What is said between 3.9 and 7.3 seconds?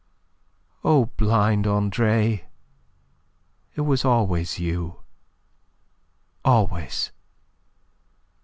always you always!